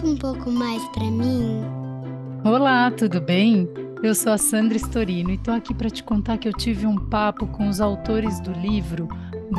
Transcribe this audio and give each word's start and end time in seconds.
conta 0.00 0.06
um 0.06 0.16
pouco 0.16 0.50
mais 0.50 0.82
para 0.88 1.04
mim? 1.04 1.62
Olá, 2.44 2.90
tudo 2.90 3.20
bem? 3.20 3.68
Eu 4.02 4.14
sou 4.14 4.32
a 4.32 4.38
Sandra 4.38 4.78
Storino 4.78 5.30
e 5.30 5.34
estou 5.34 5.52
aqui 5.52 5.74
para 5.74 5.90
te 5.90 6.02
contar 6.02 6.38
que 6.38 6.48
eu 6.48 6.52
tive 6.52 6.86
um 6.86 6.96
papo 6.96 7.46
com 7.48 7.68
os 7.68 7.80
autores 7.80 8.40
do 8.40 8.52
livro 8.52 9.08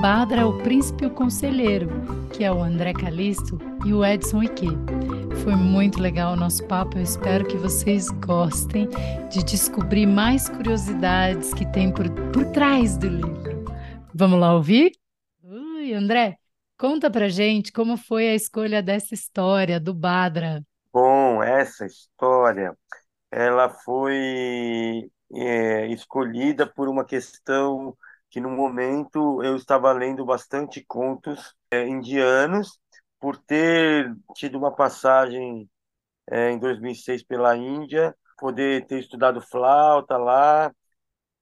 Badra, 0.01 0.47
o 0.47 0.57
Príncipe 0.59 1.03
e 1.03 1.07
o 1.07 1.11
Conselheiro, 1.11 1.89
que 2.33 2.43
é 2.43 2.51
o 2.51 2.61
André 2.61 2.93
Calisto 2.93 3.59
e 3.85 3.93
o 3.93 4.03
Edson 4.03 4.43
Ike. 4.43 4.69
Foi 5.43 5.55
muito 5.55 6.01
legal 6.01 6.33
o 6.33 6.37
nosso 6.37 6.65
papo, 6.65 6.97
eu 6.97 7.03
espero 7.03 7.45
que 7.45 7.57
vocês 7.57 8.09
gostem 8.09 8.89
de 9.29 9.43
descobrir 9.43 10.07
mais 10.07 10.49
curiosidades 10.49 11.53
que 11.53 11.65
tem 11.67 11.91
por, 11.91 12.09
por 12.31 12.45
trás 12.45 12.97
do 12.97 13.07
livro. 13.07 13.65
Vamos 14.13 14.39
lá 14.39 14.55
ouvir? 14.55 14.91
Ui, 15.43 15.93
André, 15.93 16.37
conta 16.81 17.11
pra 17.11 17.29
gente 17.29 17.71
como 17.71 17.95
foi 17.95 18.27
a 18.27 18.33
escolha 18.33 18.81
dessa 18.81 19.13
história 19.13 19.79
do 19.79 19.93
Badra. 19.93 20.63
Bom, 20.91 21.43
essa 21.43 21.85
história, 21.85 22.75
ela 23.29 23.69
foi 23.69 25.07
é, 25.31 25.85
escolhida 25.89 26.65
por 26.65 26.89
uma 26.89 27.05
questão 27.05 27.95
que 28.31 28.41
no 28.41 28.49
momento 28.49 29.43
eu 29.43 29.55
estava 29.55 29.91
lendo 29.91 30.25
bastante 30.25 30.83
contos 30.83 31.53
é, 31.69 31.87
indianos, 31.87 32.79
por 33.19 33.37
ter 33.37 34.11
tido 34.33 34.57
uma 34.57 34.75
passagem 34.75 35.69
é, 36.31 36.49
em 36.49 36.57
2006 36.57 37.21
pela 37.21 37.55
Índia, 37.55 38.15
poder 38.39 38.87
ter 38.87 39.01
estudado 39.01 39.39
flauta 39.39 40.17
lá, 40.17 40.73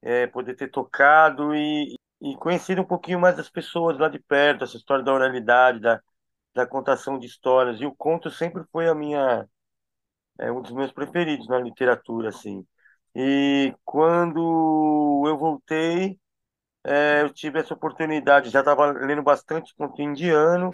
é, 0.02 0.28
poder 0.28 0.56
ter 0.56 0.70
tocado 0.70 1.56
e, 1.56 1.96
e 2.22 2.36
conhecido 2.38 2.82
um 2.82 2.86
pouquinho 2.86 3.20
mais 3.20 3.36
das 3.38 3.50
pessoas 3.50 3.98
lá 3.98 4.10
de 4.10 4.20
perto, 4.20 4.64
essa 4.64 4.78
história 4.78 5.04
da 5.04 5.14
oralidade, 5.14 5.80
da, 5.80 6.02
da 6.56 6.68
contação 6.68 7.20
de 7.20 7.28
histórias. 7.28 7.82
E 7.82 7.86
o 7.86 7.96
conto 7.96 8.30
sempre 8.32 8.64
foi 8.72 8.90
a 8.90 8.96
minha 8.96 9.48
é 10.40 10.52
um 10.52 10.62
dos 10.62 10.72
meus 10.72 10.92
preferidos 10.92 11.48
na 11.48 11.60
literatura, 11.60 12.30
assim. 12.30 12.66
E 13.16 13.74
quando 13.86 15.24
eu 15.28 15.38
voltei, 15.38 16.20
é, 16.86 17.22
eu 17.24 17.34
tive 17.34 17.60
essa 17.60 17.74
oportunidade. 17.74 18.50
Já 18.50 18.60
estava 18.60 18.88
lendo 18.92 19.24
bastante 19.24 19.76
conto 19.76 20.02
indiano, 20.02 20.72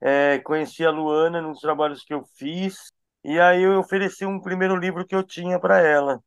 é, 0.00 0.38
conheci 0.40 0.84
a 0.84 0.90
Luana 0.90 1.40
nos 1.42 1.60
trabalhos 1.60 2.04
que 2.04 2.14
eu 2.14 2.24
fiz, 2.36 2.92
e 3.24 3.40
aí 3.40 3.62
eu 3.62 3.78
ofereci 3.80 4.26
um 4.26 4.40
primeiro 4.40 4.76
livro 4.76 5.06
que 5.06 5.14
eu 5.14 5.22
tinha 5.24 5.58
para 5.60 5.80
ela. 5.80 6.20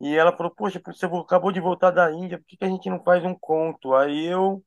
E 0.00 0.14
ela 0.16 0.36
falou: 0.36 0.54
Poxa, 0.54 0.80
você 0.84 1.06
acabou 1.06 1.52
de 1.52 1.60
voltar 1.60 1.90
da 1.90 2.10
Índia, 2.12 2.38
por 2.38 2.46
que, 2.46 2.56
que 2.56 2.64
a 2.64 2.68
gente 2.68 2.90
não 2.90 3.02
faz 3.02 3.24
um 3.24 3.34
conto? 3.38 3.94
Aí 3.94 4.26
eu, 4.26 4.62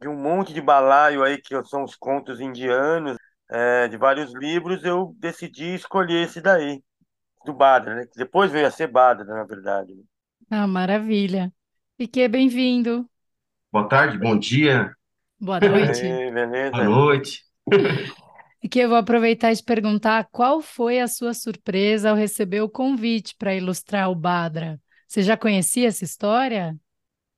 de 0.00 0.08
um 0.08 0.16
monte 0.16 0.54
de 0.54 0.60
balaio 0.62 1.22
aí, 1.24 1.38
que 1.40 1.62
são 1.66 1.84
os 1.84 1.96
contos 1.96 2.40
indianos, 2.40 3.16
é, 3.50 3.88
de 3.88 3.96
vários 3.98 4.34
livros, 4.34 4.84
eu 4.84 5.14
decidi 5.18 5.74
escolher 5.74 6.24
esse 6.26 6.40
daí, 6.40 6.82
do 7.46 7.54
Badra, 7.54 7.94
né? 7.96 8.06
Que 8.06 8.18
depois 8.18 8.52
veio 8.52 8.66
a 8.68 8.70
ser 8.72 8.88
Badra, 8.88 9.24
na 9.26 9.44
verdade. 9.44 9.94
né? 9.94 10.02
Ah, 10.50 10.66
maravilha. 10.66 11.52
E 11.98 12.06
que 12.08 12.26
bem-vindo. 12.28 13.08
Boa 13.72 13.88
tarde, 13.88 14.18
bom 14.18 14.38
dia, 14.38 14.94
Boa 15.40 15.60
noite. 15.60 16.22
aí, 16.42 16.70
boa 16.70 16.84
noite. 16.84 17.44
E 18.62 18.68
que 18.68 18.80
eu 18.80 18.88
vou 18.88 18.98
aproveitar 18.98 19.52
e 19.52 19.56
te 19.56 19.62
perguntar 19.62 20.28
qual 20.32 20.60
foi 20.60 21.00
a 21.00 21.08
sua 21.08 21.34
surpresa 21.34 22.10
ao 22.10 22.16
receber 22.16 22.60
o 22.62 22.68
convite 22.68 23.34
para 23.38 23.54
ilustrar 23.54 24.10
o 24.10 24.14
Badra. 24.14 24.80
Você 25.06 25.22
já 25.22 25.36
conhecia 25.36 25.88
essa 25.88 26.04
história? 26.04 26.76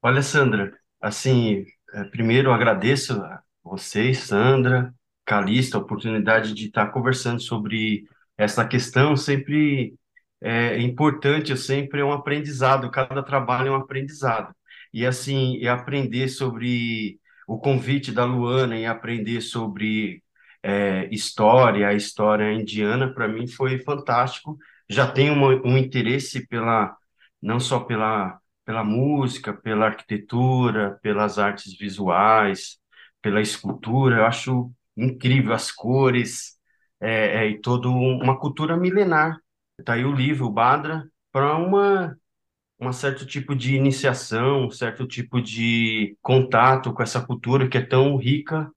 Olha, 0.03 0.23
Sandra, 0.23 0.73
assim, 1.01 1.65
eh, 1.93 2.05
primeiro 2.05 2.53
agradeço 2.53 3.15
a 3.15 3.43
vocês, 3.63 4.19
Sandra, 4.19 4.95
Calista, 5.25 5.77
a 5.77 5.81
oportunidade 5.81 6.55
de 6.55 6.67
estar 6.67 6.87
conversando 6.89 7.41
sobre 7.41 8.05
essa 8.37 8.67
questão. 8.67 9.17
Sempre 9.17 9.95
é 10.41 10.79
importante, 10.81 11.57
sempre 11.57 12.01
é 12.01 12.05
um 12.05 12.13
aprendizado, 12.13 12.91
cada 12.91 13.23
trabalho 13.23 13.69
é 13.69 13.71
um 13.73 13.75
aprendizado. 13.77 14.55
E 14.93 15.05
assim, 15.05 15.65
aprender 15.67 16.29
sobre 16.29 17.21
o 17.47 17.59
convite 17.59 18.13
da 18.13 18.25
Luana 18.25 18.79
e 18.79 18.87
aprender 18.87 19.41
sobre 19.41 20.23
é, 20.69 21.09
história, 21.15 21.89
a 21.89 21.95
história 21.95 22.53
indiana, 22.53 23.13
para 23.13 23.29
mim 23.29 23.47
foi 23.49 23.79
fantástico. 23.81 24.59
Já 24.89 25.11
tenho 25.11 25.33
uma- 25.35 25.55
um 25.67 25.77
interesse 25.79 26.47
pela, 26.47 26.97
não 27.43 27.61
só 27.61 27.81
pela, 27.81 28.39
pela 28.65 28.85
música, 28.85 29.53
pela 29.55 29.87
arquitetura, 29.87 30.99
pelas 31.03 31.39
artes 31.39 31.77
visuais, 31.79 32.79
pela 33.23 33.41
escultura. 33.41 34.19
Eu 34.19 34.27
acho 34.27 34.73
incrível 34.97 35.53
as 35.55 35.71
cores 35.73 36.57
é, 37.01 37.45
é, 37.47 37.49
e 37.51 37.61
toda 37.61 37.89
um- 37.89 38.19
uma 38.23 38.39
cultura 38.39 38.77
milenar. 38.77 39.39
Está 39.79 39.93
aí 39.95 40.05
o 40.05 40.13
livro, 40.13 40.47
o 40.47 40.51
Badra, 40.51 41.09
para 41.33 41.57
uma 41.57 42.17
um 42.81 42.93
certo 42.93 43.27
tipo 43.27 43.55
de 43.57 43.75
iniciação, 43.77 44.67
um 44.67 44.71
certo 44.71 45.07
tipo 45.07 45.41
de 45.41 46.17
contato 46.23 46.93
com 46.93 47.03
essa 47.03 47.21
cultura 47.25 47.69
que 47.69 47.79
é 47.79 47.83
tão 47.85 48.17
rica. 48.17 48.71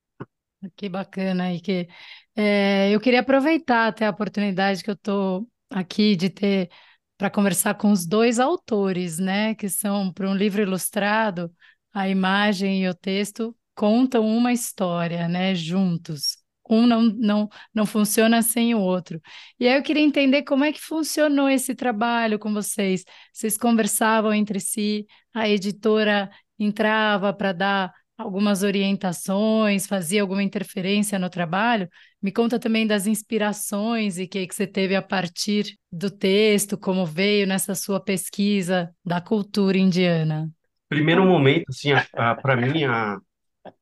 Que 0.76 0.90
bacana. 0.90 1.54
E 1.54 1.60
que 1.60 1.88
é, 2.36 2.92
eu 2.92 3.00
queria 3.00 3.22
aproveitar 3.22 3.88
até 3.88 4.06
a 4.06 4.12
oportunidade 4.12 4.84
que 4.84 4.90
eu 4.90 4.94
estou 4.94 5.48
aqui 5.70 6.16
de 6.16 6.30
ter 6.30 6.70
para 7.18 7.30
conversar 7.30 7.76
com 7.76 7.92
os 7.92 8.06
dois 8.06 8.40
autores, 8.40 9.18
né? 9.20 9.56
Que 9.56 9.70
são 9.70 10.12
para 10.12 10.30
um 10.30 10.36
livro 10.36 10.62
ilustrado, 10.62 11.52
a 11.94 12.08
imagem 12.10 12.84
e 12.84 12.90
o 12.90 12.94
texto 12.96 13.56
contam 13.76 14.26
uma 14.26 14.54
história, 14.54 15.28
né? 15.28 15.56
Juntos. 15.56 16.38
Um 16.70 16.88
não, 16.88 17.02
não, 17.02 17.50
não 17.74 17.86
funciona 17.86 18.42
sem 18.42 18.74
o 18.74 18.80
outro. 18.80 19.22
E 19.60 19.68
aí 19.68 19.76
eu 19.78 19.84
queria 19.84 20.04
entender 20.04 20.44
como 20.44 20.64
é 20.64 20.72
que 20.72 20.80
funcionou 20.80 21.50
esse 21.50 21.76
trabalho 21.76 22.40
com 22.40 22.54
vocês. 22.54 23.04
Vocês 23.34 23.58
conversavam 23.58 24.34
entre 24.34 24.60
si, 24.60 25.06
a 25.34 25.50
editora 25.50 26.30
entrava 26.58 27.34
para 27.34 27.52
dar 27.52 27.94
algumas 28.22 28.64
orientações, 28.64 29.88
fazia 29.88 30.22
alguma 30.22 30.44
interferência 30.44 31.20
no 31.20 31.30
trabalho? 31.30 31.90
Me 32.22 32.32
conta 32.32 32.60
também 32.60 32.86
das 32.88 33.08
inspirações 33.08 34.18
e 34.18 34.28
que 34.28 34.48
que 34.48 34.56
você 34.56 34.66
teve 34.68 34.96
a 34.96 35.02
partir 35.02 35.78
do 35.92 36.10
texto, 36.10 36.78
como 36.78 37.06
veio 37.06 37.48
nessa 37.48 37.76
sua 37.76 38.00
pesquisa 38.00 38.94
da 39.04 39.20
cultura 39.20 39.78
indiana. 39.78 40.50
Primeiro 40.88 41.26
momento, 41.26 41.66
assim, 41.70 41.90
para 42.12 42.56
mim, 42.56 42.84
a, 42.84 43.18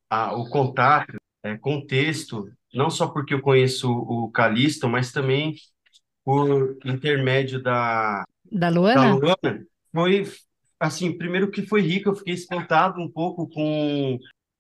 a, 0.10 0.36
o 0.36 0.50
contato 0.50 1.18
é, 1.44 1.58
com 1.58 1.78
o 1.78 1.86
texto, 1.86 2.50
não 2.74 2.90
só 2.90 3.08
porque 3.08 3.34
eu 3.34 3.42
conheço 3.42 3.92
o 3.92 4.30
Calixto, 4.32 4.88
mas 4.88 5.12
também 5.12 5.56
por 6.24 6.78
intermédio 6.86 7.62
da, 7.62 8.24
Da 8.52 8.70
da 8.70 8.70
Luana? 8.70 9.16
Luana, 9.16 9.66
foi, 9.92 10.26
assim, 10.80 11.18
primeiro 11.18 11.52
que 11.52 11.66
foi 11.66 11.82
rico, 11.82 12.10
eu 12.10 12.16
fiquei 12.16 12.34
espantado 12.34 13.02
um 13.02 13.10
pouco 13.10 13.48
com, 13.50 14.18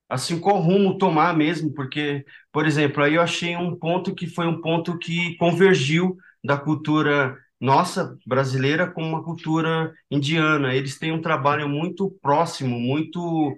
assim, 0.09 0.39
qual 0.39 0.59
rumo 0.59 0.97
tomar 0.97 1.35
mesmo, 1.35 1.73
porque, 1.73 2.25
por 2.51 2.65
exemplo, 2.67 3.03
aí 3.03 3.15
eu 3.15 3.21
achei 3.21 3.55
um 3.55 3.75
ponto 3.75 4.15
que 4.15 4.27
foi 4.27 4.47
um 4.47 4.61
ponto 4.61 4.97
que 4.97 5.35
convergiu 5.37 6.17
da 6.43 6.57
cultura 6.57 7.37
nossa 7.59 8.17
brasileira 8.25 8.89
com 8.89 9.03
uma 9.03 9.23
cultura 9.23 9.93
indiana. 10.09 10.73
Eles 10.73 10.97
têm 10.97 11.11
um 11.11 11.21
trabalho 11.21 11.67
muito 11.67 12.09
próximo, 12.21 12.79
muito 12.79 13.55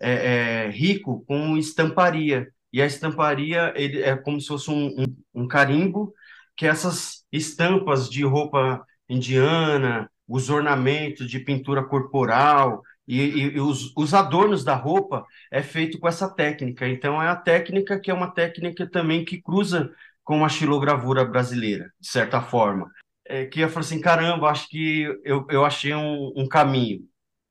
é, 0.00 0.66
é, 0.66 0.70
rico 0.70 1.24
com 1.26 1.56
estamparia. 1.56 2.48
E 2.72 2.80
a 2.82 2.86
estamparia 2.86 3.72
ele, 3.76 4.02
é 4.02 4.16
como 4.16 4.40
se 4.40 4.48
fosse 4.48 4.70
um, 4.70 4.88
um, 5.02 5.42
um 5.42 5.48
carimbo, 5.48 6.14
que 6.56 6.66
essas 6.66 7.24
estampas 7.32 8.08
de 8.08 8.24
roupa 8.24 8.84
indiana, 9.08 10.10
os 10.28 10.50
ornamentos 10.50 11.30
de 11.30 11.38
pintura 11.40 11.82
corporal 11.82 12.82
e, 13.06 13.20
e, 13.20 13.40
e 13.56 13.60
os, 13.60 13.92
os 13.96 14.14
adornos 14.14 14.64
da 14.64 14.74
roupa 14.74 15.24
é 15.50 15.62
feito 15.62 15.98
com 15.98 16.08
essa 16.08 16.28
técnica. 16.28 16.88
Então 16.88 17.22
é 17.22 17.28
a 17.28 17.36
técnica 17.36 17.98
que 17.98 18.10
é 18.10 18.14
uma 18.14 18.30
técnica 18.30 18.88
também 18.88 19.24
que 19.24 19.40
cruza 19.40 19.90
com 20.24 20.44
a 20.44 20.48
xilogravura 20.48 21.24
brasileira, 21.24 21.92
de 22.00 22.08
certa 22.08 22.40
forma. 22.40 22.90
É, 23.26 23.46
que 23.46 23.60
eu 23.60 23.68
falei 23.68 23.86
assim, 23.86 24.00
caramba, 24.00 24.50
acho 24.50 24.68
que 24.68 25.02
eu, 25.24 25.46
eu 25.50 25.64
achei 25.64 25.94
um, 25.94 26.32
um 26.36 26.48
caminho. 26.48 27.00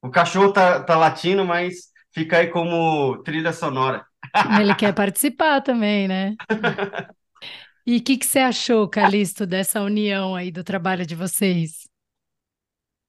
O 0.02 0.10
cachorro 0.10 0.52
tá, 0.52 0.82
tá 0.82 0.98
latindo, 0.98 1.46
mas 1.46 1.92
fica 2.14 2.38
aí 2.38 2.48
como 2.48 3.18
trilha 3.24 3.54
sonora. 3.54 4.06
Ele 4.60 4.74
quer 4.76 4.94
participar 4.94 5.62
também, 5.62 6.08
né? 6.08 6.36
E 7.86 7.98
o 7.98 8.04
que 8.04 8.16
que 8.16 8.26
você 8.28 8.38
achou, 8.38 8.88
Calixto, 8.88 9.46
dessa 9.46 9.82
união 9.82 10.36
aí 10.36 10.52
do 10.52 10.64
trabalho 10.64 11.04
de 11.04 11.16
vocês? 11.16 11.90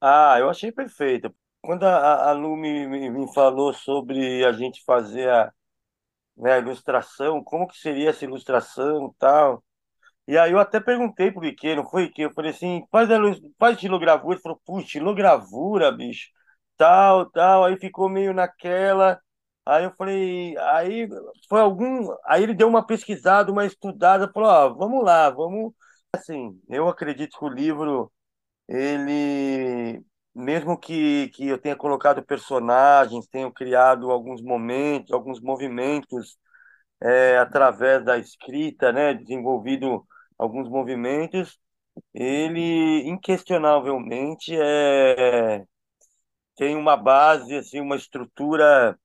Ah, 0.04 0.36
eu 0.40 0.50
achei 0.50 0.72
perfeito. 0.72 1.34
Quando 1.60 1.84
a, 1.84 2.30
a 2.30 2.32
Lu 2.32 2.56
me, 2.56 2.86
me, 2.88 3.08
me 3.10 3.32
falou 3.34 3.72
sobre 3.72 4.44
a 4.44 4.52
gente 4.52 4.82
fazer 4.84 5.28
a, 5.30 5.52
né, 6.36 6.54
a 6.54 6.58
ilustração, 6.58 7.42
como 7.44 7.68
que 7.68 7.78
seria 7.78 8.10
essa 8.10 8.24
ilustração 8.24 9.08
e 9.08 9.18
tal. 9.18 9.64
E 10.28 10.38
aí 10.38 10.52
eu 10.52 10.60
até 10.60 10.80
perguntei 10.80 11.32
pro 11.32 11.42
não 11.76 11.88
foi 11.90 12.04
Ike? 12.04 12.22
Eu 12.22 12.32
falei 12.34 12.52
assim, 12.52 12.84
faz, 12.92 13.10
a, 13.10 13.18
faz 13.58 13.76
estilogravura. 13.76 14.36
Ele 14.36 14.42
falou, 14.42 14.60
puxa, 14.66 14.86
estilogravura, 14.86 15.92
bicho, 15.92 16.28
tal, 16.76 17.30
tal. 17.30 17.64
Aí 17.64 17.76
ficou 17.78 18.08
meio 18.08 18.34
naquela. 18.34 19.20
Aí 19.66 19.84
eu 19.84 19.94
falei, 19.96 20.56
aí 20.58 21.08
foi 21.48 21.60
algum, 21.60 22.08
aí 22.26 22.42
ele 22.42 22.54
deu 22.54 22.68
uma 22.68 22.86
pesquisada, 22.86 23.52
uma 23.52 23.64
estudada, 23.66 24.30
falou, 24.32 24.48
ó, 24.50 24.68
vamos 24.74 25.04
lá, 25.04 25.30
vamos, 25.30 25.72
assim, 26.12 26.60
eu 26.68 26.88
acredito 26.88 27.38
que 27.38 27.44
o 27.44 27.48
livro, 27.48 28.12
ele, 28.68 30.04
mesmo 30.34 30.78
que, 30.78 31.28
que 31.30 31.48
eu 31.48 31.58
tenha 31.58 31.76
colocado 31.76 32.22
personagens, 32.24 33.26
tenho 33.28 33.52
criado 33.52 34.10
alguns 34.10 34.42
momentos, 34.42 35.12
alguns 35.12 35.40
movimentos 35.40 36.36
é, 37.02 37.38
através 37.38 38.04
da 38.04 38.18
escrita, 38.18 38.92
né, 38.92 39.14
desenvolvido 39.14 40.06
alguns 40.38 40.68
movimentos, 40.68 41.58
ele 42.14 43.02
inquestionavelmente 43.08 44.56
é, 44.56 45.64
tem 46.56 46.76
uma 46.76 46.96
base, 46.96 47.54
assim, 47.56 47.80
uma 47.80 47.96
estrutura 47.96 48.98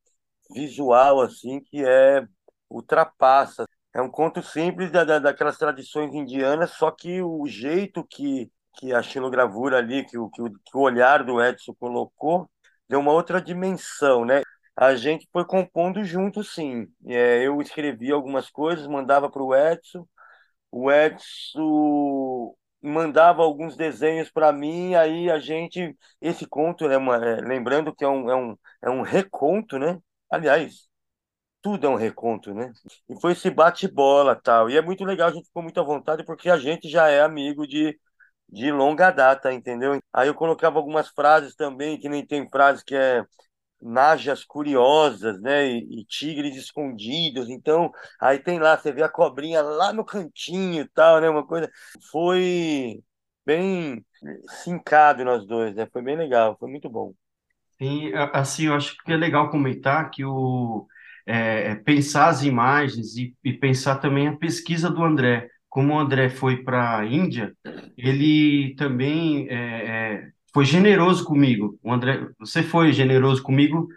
visual 0.53 1.21
assim 1.21 1.61
que 1.61 1.83
é 1.85 2.25
ultrapassa. 2.69 3.65
É 3.93 4.01
um 4.01 4.09
conto 4.11 4.41
simples 4.43 4.91
da, 4.91 5.03
da, 5.03 5.19
daquelas 5.19 5.57
tradições 5.57 6.13
indianas, 6.13 6.71
só 6.71 6.91
que 6.91 7.21
o 7.21 7.47
jeito 7.47 8.05
que, 8.05 8.51
que 8.77 8.93
a 8.93 9.01
xilogravura 9.01 9.77
ali, 9.77 10.05
que 10.05 10.17
o, 10.17 10.29
que, 10.29 10.41
o, 10.41 10.51
que 10.51 10.77
o 10.77 10.81
olhar 10.81 11.23
do 11.23 11.41
Edson 11.41 11.73
colocou, 11.79 12.49
deu 12.87 12.99
uma 12.99 13.11
outra 13.11 13.41
dimensão, 13.41 14.25
né? 14.25 14.41
A 14.75 14.95
gente 14.95 15.27
foi 15.33 15.45
compondo 15.45 16.03
junto, 16.03 16.43
sim. 16.43 16.87
É, 17.07 17.43
eu 17.45 17.61
escrevi 17.61 18.11
algumas 18.11 18.49
coisas, 18.49 18.87
mandava 18.87 19.29
para 19.29 19.43
o 19.43 19.55
Edson, 19.55 20.07
o 20.71 20.91
Edson 20.91 22.55
mandava 22.81 23.43
alguns 23.43 23.75
desenhos 23.75 24.29
para 24.31 24.51
mim, 24.53 24.95
aí 24.95 25.29
a 25.31 25.39
gente, 25.39 25.95
esse 26.21 26.47
conto, 26.47 26.87
né, 26.87 26.97
uma, 26.97 27.17
é, 27.17 27.41
lembrando 27.41 27.93
que 27.95 28.03
é 28.05 28.07
um, 28.07 28.29
é, 28.29 28.35
um, 28.35 28.57
é 28.83 28.89
um 28.89 29.01
reconto, 29.01 29.79
né? 29.79 29.99
Aliás, 30.31 30.87
tudo 31.61 31.87
é 31.87 31.89
um 31.89 31.95
reconto, 31.95 32.53
né? 32.53 32.71
E 33.09 33.19
foi 33.19 33.33
esse 33.33 33.49
bate-bola 33.49 34.35
tal. 34.35 34.69
E 34.69 34.77
é 34.77 34.81
muito 34.81 35.03
legal, 35.03 35.29
a 35.29 35.33
gente 35.33 35.47
ficou 35.47 35.63
muito 35.63 35.79
à 35.79 35.83
vontade 35.83 36.23
porque 36.25 36.49
a 36.49 36.57
gente 36.57 36.89
já 36.89 37.09
é 37.09 37.21
amigo 37.21 37.67
de, 37.67 37.97
de 38.49 38.71
longa 38.71 39.11
data, 39.11 39.53
entendeu? 39.53 39.99
Aí 40.13 40.27
eu 40.27 40.33
colocava 40.35 40.77
algumas 40.77 41.09
frases 41.09 41.55
também, 41.55 41.99
que 41.99 42.09
nem 42.09 42.25
tem 42.25 42.49
frase 42.49 42.83
que 42.83 42.95
é 42.95 43.23
najas 43.81 44.43
curiosas, 44.43 45.39
né? 45.41 45.67
E, 45.67 46.01
e, 46.01 46.05
tigres 46.05 46.55
escondidos. 46.55 47.49
Então, 47.49 47.91
aí 48.19 48.39
tem 48.39 48.59
lá, 48.59 48.77
você 48.77 48.91
vê 48.91 49.03
a 49.03 49.09
cobrinha 49.09 49.61
lá 49.61 49.93
no 49.93 50.05
cantinho 50.05 50.81
e 50.81 50.89
tal, 50.89 51.21
né? 51.21 51.29
Uma 51.29 51.45
coisa. 51.45 51.69
Foi 52.11 53.01
bem 53.45 54.03
sincado 54.63 55.23
nós 55.23 55.45
dois, 55.45 55.75
né? 55.75 55.87
Foi 55.91 56.01
bem 56.01 56.17
legal, 56.17 56.57
foi 56.59 56.69
muito 56.69 56.89
bom. 56.89 57.13
Sim, 57.77 58.11
assim, 58.33 58.65
eu 58.67 58.73
acho 58.73 58.97
que 59.03 59.11
é 59.11 59.17
legal 59.17 59.51
comentar 59.51 60.09
que 60.09 60.25
o 60.25 60.87
é, 61.27 61.71
é, 61.71 61.75
pensar 61.75 62.29
as 62.29 62.41
imagens 62.43 63.17
e, 63.17 63.35
e, 63.43 63.51
pensar 63.51 63.97
também 63.97 64.29
a 64.29 64.37
pesquisa 64.37 64.89
do 64.89 65.03
André. 65.03 65.49
Como 65.69 65.93
o 65.93 65.99
André 65.99 66.29
foi 66.29 66.63
para 66.63 66.99
a 66.99 67.05
Índia, 67.05 67.53
ele 67.97 68.75
também 68.75 69.47
é, 69.49 69.55
é, 69.55 70.29
foi 70.53 70.65
generoso 70.65 71.25
comigo. 71.25 71.79
O 71.81 71.91
André, 71.91 72.27
você 72.39 72.61
foi 72.61 72.93
generoso 72.93 73.41
comigo 73.41 73.87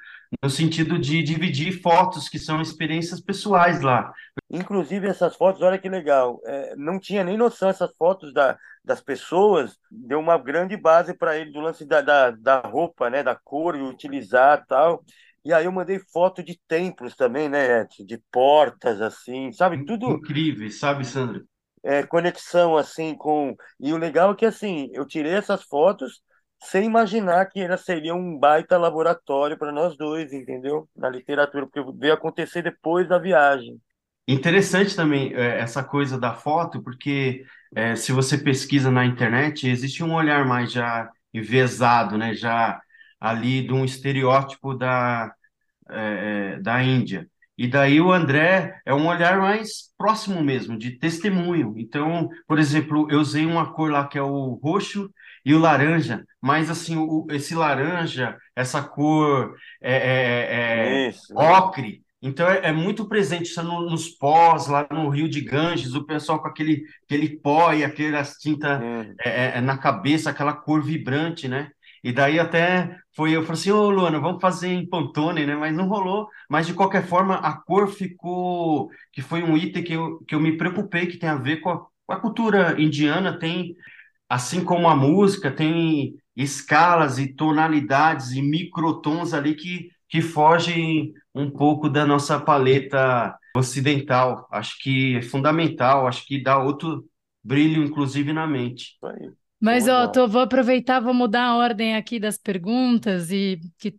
no 0.42 0.48
sentido 0.48 0.98
de 0.98 1.22
dividir 1.22 1.80
fotos 1.82 2.28
que 2.28 2.38
são 2.38 2.62
experiências 2.62 3.20
pessoais 3.20 3.80
lá. 3.80 4.12
Inclusive 4.48 5.08
essas 5.08 5.36
fotos, 5.36 5.60
olha 5.60 5.78
que 5.78 5.88
legal, 5.88 6.40
é, 6.46 6.74
não 6.76 7.00
tinha 7.00 7.24
nem 7.24 7.36
noção 7.36 7.68
essas 7.68 7.90
fotos 7.96 8.32
da, 8.32 8.56
das 8.84 9.00
pessoas, 9.00 9.76
deu 9.90 10.20
uma 10.20 10.38
grande 10.38 10.76
base 10.76 11.14
para 11.14 11.36
ele 11.36 11.50
do 11.50 11.60
lance 11.60 11.84
da, 11.84 12.00
da, 12.00 12.30
da 12.30 12.60
roupa, 12.60 13.10
né, 13.10 13.22
da 13.22 13.34
cor 13.34 13.76
e 13.76 13.82
utilizar 13.82 14.64
tal. 14.66 15.04
E 15.44 15.52
aí 15.52 15.64
eu 15.64 15.72
mandei 15.72 15.98
foto 15.98 16.42
de 16.44 16.60
templos 16.68 17.16
também, 17.16 17.48
né, 17.48 17.86
de 18.06 18.22
portas 18.30 19.00
assim, 19.00 19.50
sabe, 19.52 19.84
tudo 19.84 20.10
incrível, 20.10 20.70
sabe, 20.70 21.04
Sandro? 21.04 21.44
É, 21.82 22.02
conexão 22.02 22.76
assim 22.76 23.14
com 23.14 23.56
e 23.78 23.92
o 23.92 23.96
legal 23.96 24.32
é 24.32 24.36
que 24.36 24.44
assim 24.44 24.90
eu 24.92 25.06
tirei 25.06 25.32
essas 25.32 25.62
fotos 25.64 26.20
sem 26.62 26.84
imaginar 26.84 27.46
que 27.46 27.60
ela 27.60 27.78
seria 27.78 28.14
um 28.14 28.38
baita 28.38 28.76
laboratório 28.76 29.58
para 29.58 29.72
nós 29.72 29.96
dois, 29.96 30.32
entendeu? 30.32 30.88
Na 30.94 31.08
literatura, 31.08 31.66
porque 31.66 31.82
veio 31.98 32.12
acontecer 32.12 32.62
depois 32.62 33.08
da 33.08 33.18
viagem. 33.18 33.80
Interessante 34.28 34.94
também 34.94 35.34
é, 35.34 35.58
essa 35.58 35.82
coisa 35.82 36.18
da 36.18 36.34
foto, 36.34 36.82
porque 36.82 37.44
é, 37.74 37.96
se 37.96 38.12
você 38.12 38.38
pesquisa 38.38 38.90
na 38.90 39.04
internet, 39.04 39.66
existe 39.68 40.04
um 40.04 40.14
olhar 40.14 40.46
mais 40.46 40.70
já 40.72 41.10
envezado, 41.32 42.16
né? 42.16 42.34
Já 42.34 42.80
ali 43.18 43.66
de 43.66 43.72
um 43.72 43.84
estereótipo 43.84 44.74
da, 44.74 45.34
é, 45.90 46.54
é 46.56 46.60
da 46.60 46.82
Índia. 46.82 47.28
E 47.60 47.68
daí 47.68 48.00
o 48.00 48.10
André 48.10 48.80
é 48.86 48.94
um 48.94 49.06
olhar 49.06 49.38
mais 49.38 49.92
próximo 49.98 50.42
mesmo, 50.42 50.78
de 50.78 50.92
testemunho. 50.92 51.74
Então, 51.76 52.30
por 52.48 52.58
exemplo, 52.58 53.06
eu 53.10 53.20
usei 53.20 53.44
uma 53.44 53.70
cor 53.74 53.90
lá 53.90 54.08
que 54.08 54.16
é 54.16 54.22
o 54.22 54.58
roxo 54.64 55.10
e 55.44 55.52
o 55.52 55.58
laranja, 55.58 56.24
mas 56.40 56.70
assim, 56.70 56.96
o, 56.96 57.26
esse 57.28 57.54
laranja, 57.54 58.34
essa 58.56 58.82
cor 58.82 59.54
é, 59.78 59.92
é, 59.92 61.06
é, 61.06 61.08
é 61.08 61.12
ocre, 61.34 62.02
então 62.22 62.48
é, 62.48 62.68
é, 62.68 62.72
muito 62.72 63.06
presente 63.06 63.50
isso 63.50 63.62
no, 63.62 63.88
nos 63.88 64.08
pós, 64.08 64.66
lá 64.66 64.86
no 64.90 65.10
Rio 65.10 65.28
de 65.28 65.40
Ganges, 65.40 65.94
o 65.94 66.06
pessoal 66.06 66.40
com 66.40 66.48
aquele, 66.48 66.82
aquele 67.04 67.36
pó 67.40 67.74
e 67.74 67.84
aquela 67.84 68.22
tinta 68.22 68.80
é, 69.22 69.58
é, 69.58 69.60
na 69.60 69.78
cabeça, 69.78 70.30
aquela 70.30 70.52
cor 70.52 70.82
vibrante, 70.82 71.48
né? 71.48 71.70
E 72.02 72.12
daí 72.12 72.38
até 72.38 72.98
foi, 73.14 73.36
eu 73.36 73.42
falei 73.42 73.60
assim, 73.60 73.70
ô 73.70 73.90
Luana, 73.90 74.18
vamos 74.18 74.40
fazer 74.40 74.68
em 74.68 74.88
Pantone, 74.88 75.44
né? 75.46 75.54
Mas 75.54 75.74
não 75.76 75.88
rolou. 75.88 76.28
Mas 76.48 76.66
de 76.66 76.74
qualquer 76.74 77.06
forma, 77.06 77.36
a 77.36 77.52
cor 77.52 77.88
ficou, 77.88 78.90
que 79.12 79.20
foi 79.22 79.42
um 79.42 79.56
item 79.56 79.82
que 79.84 79.92
eu, 79.92 80.18
que 80.26 80.34
eu 80.34 80.40
me 80.40 80.56
preocupei, 80.56 81.06
que 81.06 81.18
tem 81.18 81.28
a 81.28 81.36
ver 81.36 81.58
com 81.60 81.70
a, 81.70 81.78
com 82.06 82.12
a 82.12 82.20
cultura 82.20 82.80
indiana, 82.80 83.38
tem 83.38 83.74
assim 84.28 84.64
como 84.64 84.88
a 84.88 84.96
música 84.96 85.50
tem 85.50 86.14
escalas 86.36 87.18
e 87.18 87.34
tonalidades 87.34 88.32
e 88.32 88.42
microtons 88.42 89.34
ali 89.34 89.54
que, 89.54 89.90
que 90.08 90.22
fogem 90.22 91.12
um 91.34 91.50
pouco 91.50 91.88
da 91.88 92.06
nossa 92.06 92.38
paleta 92.40 93.36
ocidental. 93.56 94.48
Acho 94.50 94.78
que 94.80 95.16
é 95.16 95.22
fundamental, 95.22 96.06
acho 96.06 96.26
que 96.26 96.42
dá 96.42 96.58
outro 96.58 97.04
brilho, 97.42 97.82
inclusive, 97.84 98.32
na 98.32 98.46
mente. 98.46 98.96
Mas, 99.60 99.86
ó, 99.88 100.08
tô, 100.08 100.26
vou 100.26 100.40
aproveitar, 100.40 101.00
vou 101.00 101.12
mudar 101.12 101.44
a 101.44 101.56
ordem 101.56 101.94
aqui 101.94 102.18
das 102.18 102.38
perguntas 102.38 103.30
e 103.30 103.60
que 103.78 103.94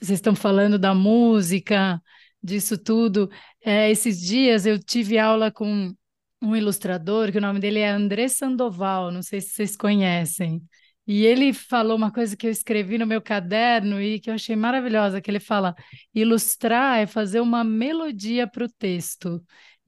vocês 0.00 0.18
estão 0.18 0.34
falando 0.34 0.78
da 0.78 0.94
música, 0.94 2.02
disso 2.42 2.76
tudo. 2.76 3.30
É, 3.64 3.90
esses 3.90 4.20
dias 4.20 4.66
eu 4.66 4.78
tive 4.78 5.18
aula 5.18 5.50
com 5.52 5.94
um 6.42 6.56
ilustrador, 6.56 7.30
que 7.30 7.38
o 7.38 7.40
nome 7.40 7.60
dele 7.60 7.78
é 7.78 7.88
André 7.88 8.26
Sandoval, 8.26 9.12
não 9.12 9.22
sei 9.22 9.40
se 9.40 9.50
vocês 9.50 9.76
conhecem. 9.76 10.60
E 11.06 11.24
ele 11.24 11.52
falou 11.52 11.96
uma 11.96 12.12
coisa 12.12 12.36
que 12.36 12.46
eu 12.46 12.50
escrevi 12.50 12.96
no 12.98 13.06
meu 13.06 13.20
caderno 13.20 14.00
e 14.00 14.20
que 14.20 14.30
eu 14.30 14.34
achei 14.34 14.54
maravilhosa, 14.56 15.20
que 15.20 15.30
ele 15.30 15.40
fala: 15.40 15.74
ilustrar 16.14 16.98
é 17.00 17.06
fazer 17.06 17.40
uma 17.40 17.64
melodia 17.64 18.46
para 18.46 18.64
o 18.64 18.68
texto. 18.68 19.42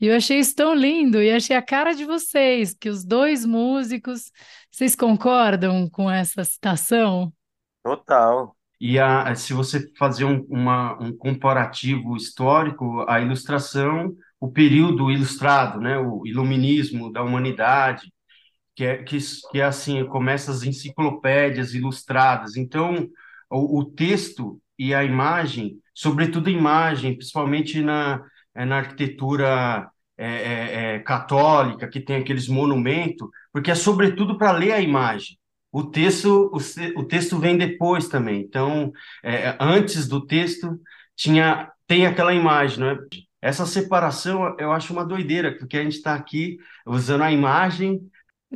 E 0.05 0.09
eu 0.09 0.17
achei 0.17 0.39
isso 0.39 0.55
tão 0.55 0.75
lindo 0.75 1.23
e 1.23 1.31
achei 1.31 1.57
a 1.57 1.63
cara 1.63 1.95
de 1.95 2.05
vocês, 2.05 2.75
que 2.75 2.91
os 2.91 3.07
dois 3.07 3.47
músicos, 3.47 4.31
vocês 4.71 4.95
concordam 4.95 5.89
com 5.89 6.11
essa 6.11 6.45
citação? 6.45 7.33
Total. 7.83 8.55
E 8.79 8.99
a, 8.99 9.35
se 9.35 9.55
você 9.55 9.91
fazer 9.97 10.27
um, 10.27 10.45
uma, 10.51 11.03
um 11.03 11.17
comparativo 11.17 12.15
histórico, 12.19 13.03
a 13.09 13.19
ilustração 13.19 14.15
o 14.39 14.53
período 14.53 15.11
ilustrado, 15.11 15.81
né, 15.81 15.97
o 15.97 16.27
iluminismo 16.27 17.11
da 17.11 17.23
humanidade, 17.23 18.13
que 18.77 18.85
é, 18.85 19.03
que, 19.03 19.17
que 19.51 19.59
é 19.59 19.65
assim, 19.65 20.05
começa 20.05 20.51
as 20.51 20.65
enciclopédias 20.65 21.73
ilustradas. 21.73 22.59
Então, 22.59 23.09
o, 23.51 23.79
o 23.79 23.85
texto 23.87 24.61
e 24.79 24.93
a 24.93 25.03
imagem, 25.03 25.79
sobretudo 25.95 26.49
a 26.49 26.53
imagem, 26.53 27.17
principalmente 27.17 27.81
na, 27.81 28.23
é, 28.55 28.67
na 28.67 28.77
arquitetura 28.77 29.91
é, 30.17 30.27
é, 30.27 30.95
é, 30.95 30.99
católica, 31.01 31.89
que 31.89 32.01
tem 32.01 32.17
aqueles 32.17 32.49
monumentos, 32.49 33.29
porque 33.53 33.71
é 33.71 33.75
sobretudo 33.75 34.39
para 34.39 34.53
ler 34.53 34.73
a 34.73 34.81
imagem. 34.81 35.39
O 35.73 35.83
texto, 35.83 36.53
o, 36.53 37.01
o 37.01 37.05
texto 37.05 37.39
vem 37.39 37.59
depois 37.59 38.09
também. 38.09 38.41
Então, 38.41 38.93
é, 39.23 39.57
antes 39.59 40.07
do 40.07 40.25
texto, 40.25 40.81
tinha 41.17 41.71
tem 41.87 42.07
aquela 42.07 42.33
imagem, 42.33 42.81
não 42.81 42.89
é? 42.89 42.99
Essa 43.43 43.67
separação 43.67 44.57
eu 44.59 44.73
acho 44.73 44.93
uma 44.93 45.05
doideira, 45.05 45.57
porque 45.57 45.77
a 45.77 45.83
gente 45.83 45.97
está 45.97 46.15
aqui 46.15 46.57
usando 46.87 47.23
a 47.23 47.31
imagem. 47.31 48.01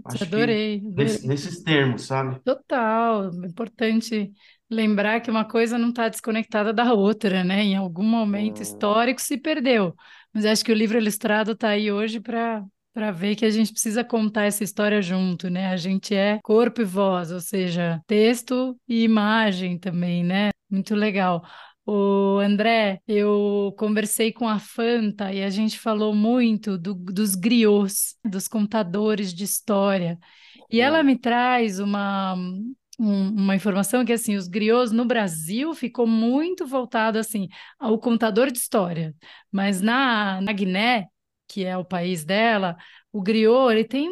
Adorei, 0.02 0.78
adorei. 0.78 0.80
Nesse, 0.80 1.26
nesses 1.26 1.62
termos, 1.62 2.02
sabe? 2.02 2.40
Total. 2.40 3.30
Importante 3.44 4.32
lembrar 4.70 5.20
que 5.20 5.30
uma 5.30 5.44
coisa 5.44 5.76
não 5.76 5.90
está 5.90 6.08
desconectada 6.08 6.72
da 6.72 6.94
outra, 6.94 7.44
né? 7.44 7.62
Em 7.62 7.76
algum 7.76 8.02
momento 8.02 8.60
hum. 8.60 8.62
histórico 8.62 9.20
se 9.20 9.36
perdeu. 9.36 9.94
Mas 10.32 10.44
acho 10.44 10.64
que 10.64 10.72
o 10.72 10.74
livro 10.74 10.98
ilustrado 10.98 11.52
está 11.52 11.70
aí 11.70 11.90
hoje 11.90 12.20
para 12.20 12.64
para 12.92 13.12
ver 13.12 13.36
que 13.36 13.44
a 13.44 13.50
gente 13.50 13.70
precisa 13.70 14.02
contar 14.02 14.46
essa 14.46 14.64
história 14.64 15.00
junto, 15.00 15.48
né? 15.48 15.68
A 15.68 15.76
gente 15.76 16.16
é 16.16 16.40
corpo 16.42 16.80
e 16.80 16.84
voz, 16.84 17.30
ou 17.30 17.38
seja, 17.38 18.00
texto 18.08 18.76
e 18.88 19.04
imagem 19.04 19.78
também, 19.78 20.24
né? 20.24 20.50
Muito 20.68 20.96
legal. 20.96 21.44
O 21.86 22.38
André, 22.40 23.00
eu 23.06 23.72
conversei 23.78 24.32
com 24.32 24.48
a 24.48 24.58
Fanta 24.58 25.32
e 25.32 25.44
a 25.44 25.48
gente 25.48 25.78
falou 25.78 26.12
muito 26.12 26.76
do, 26.76 26.92
dos 26.92 27.36
griots, 27.36 28.16
dos 28.24 28.48
contadores 28.48 29.32
de 29.32 29.44
história. 29.44 30.18
E 30.70 30.80
ela 30.80 31.02
me 31.04 31.16
traz 31.16 31.78
uma, 31.78 32.34
um, 32.98 33.28
uma 33.30 33.54
informação 33.56 34.04
que 34.04 34.12
assim, 34.12 34.36
os 34.36 34.48
griots 34.48 34.92
no 34.92 35.04
Brasil 35.04 35.74
ficou 35.74 36.06
muito 36.06 36.66
voltado 36.66 37.18
assim 37.18 37.48
ao 37.78 37.98
contador 37.98 38.50
de 38.50 38.58
história, 38.58 39.14
mas 39.52 39.80
na, 39.80 40.40
na 40.40 40.52
Guiné, 40.52 41.06
que 41.46 41.64
é 41.64 41.76
o 41.76 41.84
país 41.84 42.24
dela, 42.24 42.76
o 43.12 43.22
griot 43.22 43.72
ele 43.72 43.84
tem 43.84 44.10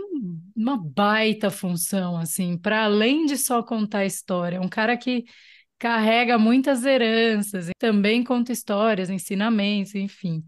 uma 0.55 0.77
baita 0.77 1.51
função 1.51 2.17
assim, 2.17 2.57
para 2.59 2.85
além 2.85 3.27
de 3.27 3.37
só 3.37 3.63
contar 3.63 4.05
história, 4.07 4.61
um 4.61 4.69
cara 4.69 4.97
que 4.97 5.25
carrega 5.79 6.39
muitas 6.39 6.85
heranças, 6.85 7.69
também 7.79 8.25
conta 8.25 8.53
histórias, 8.53 9.11
ensinamentos, 9.11 9.95
enfim. 9.95 10.43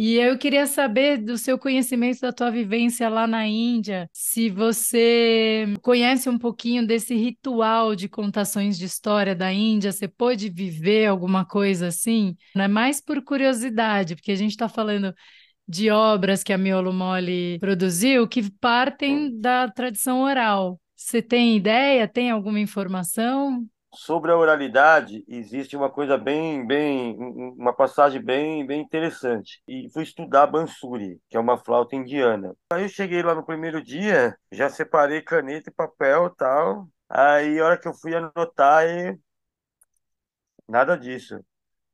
E 0.00 0.14
eu 0.14 0.38
queria 0.38 0.64
saber 0.64 1.16
do 1.18 1.36
seu 1.36 1.58
conhecimento 1.58 2.20
da 2.20 2.32
tua 2.32 2.52
vivência 2.52 3.08
lá 3.08 3.26
na 3.26 3.44
Índia, 3.48 4.08
se 4.12 4.48
você 4.48 5.74
conhece 5.82 6.28
um 6.28 6.38
pouquinho 6.38 6.86
desse 6.86 7.16
ritual 7.16 7.96
de 7.96 8.08
contações 8.08 8.78
de 8.78 8.84
história 8.84 9.34
da 9.34 9.52
Índia, 9.52 9.90
você 9.90 10.06
pôde 10.06 10.50
viver 10.50 11.06
alguma 11.06 11.44
coisa 11.44 11.88
assim? 11.88 12.36
Não 12.54 12.64
é 12.64 12.68
mais 12.68 13.00
por 13.00 13.20
curiosidade, 13.24 14.14
porque 14.14 14.30
a 14.30 14.36
gente 14.36 14.52
está 14.52 14.68
falando 14.68 15.12
de 15.66 15.90
obras 15.90 16.44
que 16.44 16.52
a 16.52 16.58
Miolo 16.58 16.92
Mole 16.92 17.58
produziu 17.58 18.28
que 18.28 18.48
partem 18.52 19.36
da 19.40 19.68
tradição 19.68 20.20
oral. 20.20 20.80
Você 20.94 21.20
tem 21.20 21.56
ideia? 21.56 22.06
Tem 22.06 22.30
alguma 22.30 22.60
informação? 22.60 23.66
Sobre 23.94 24.30
a 24.30 24.36
oralidade, 24.36 25.24
existe 25.26 25.76
uma 25.76 25.90
coisa 25.90 26.18
bem, 26.18 26.66
bem, 26.66 27.16
uma 27.18 27.72
passagem 27.72 28.22
bem, 28.22 28.66
bem 28.66 28.80
interessante. 28.80 29.62
E 29.66 29.88
fui 29.92 30.02
estudar 30.02 30.46
Bansuri, 30.46 31.20
que 31.28 31.36
é 31.36 31.40
uma 31.40 31.56
flauta 31.56 31.96
indiana. 31.96 32.54
Aí 32.72 32.82
eu 32.82 32.88
cheguei 32.88 33.22
lá 33.22 33.34
no 33.34 33.44
primeiro 33.44 33.82
dia, 33.82 34.36
já 34.52 34.68
separei 34.68 35.22
caneta 35.22 35.70
e 35.70 35.72
papel 35.72 36.30
tal. 36.30 36.88
Aí 37.08 37.58
a 37.58 37.64
hora 37.64 37.78
que 37.78 37.88
eu 37.88 37.94
fui 37.94 38.14
anotar, 38.14 38.86
e... 38.86 39.18
nada 40.68 40.96
disso. 40.96 41.40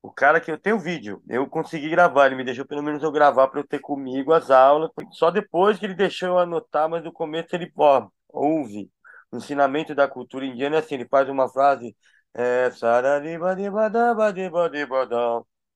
O 0.02 0.10
cara 0.12 0.40
que 0.40 0.50
eu 0.50 0.58
tenho 0.58 0.78
vídeo, 0.78 1.22
eu 1.28 1.48
consegui 1.48 1.88
gravar, 1.88 2.26
ele 2.26 2.34
me 2.34 2.44
deixou 2.44 2.66
pelo 2.66 2.82
menos 2.82 3.02
eu 3.02 3.10
gravar 3.10 3.48
para 3.48 3.60
eu 3.60 3.66
ter 3.66 3.78
comigo 3.78 4.32
as 4.32 4.50
aulas. 4.50 4.90
Só 5.12 5.30
depois 5.30 5.78
que 5.78 5.86
ele 5.86 5.94
deixou 5.94 6.28
eu 6.28 6.38
anotar, 6.38 6.88
mas 6.90 7.02
no 7.02 7.12
começo 7.12 7.54
ele, 7.56 7.72
ó, 7.76 8.08
ouve 8.28 8.90
ensinamento 9.38 9.94
da 9.94 10.08
cultura 10.08 10.44
indiana 10.46 10.76
é 10.76 10.78
assim, 10.80 10.94
ele 10.96 11.08
faz 11.08 11.28
uma 11.28 11.48
frase, 11.48 11.96
é, 12.34 12.70